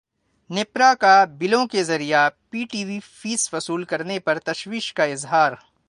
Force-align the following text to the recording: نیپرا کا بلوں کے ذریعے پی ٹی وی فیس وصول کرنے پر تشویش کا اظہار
نیپرا 0.49 0.93
کا 0.93 1.25
بلوں 1.39 1.65
کے 1.67 1.83
ذریعے 1.83 2.27
پی 2.49 2.63
ٹی 2.71 2.85
وی 2.85 2.99
فیس 3.03 3.53
وصول 3.53 3.83
کرنے 3.83 4.19
پر 4.19 4.39
تشویش 4.39 4.93
کا 4.93 5.03
اظہار 5.03 5.51